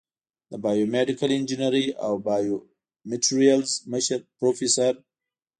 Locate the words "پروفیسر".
4.39-4.93